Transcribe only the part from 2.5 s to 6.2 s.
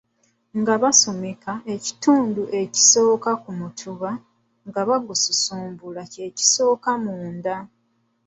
ekisooka ku mutuba nga lusuubulwa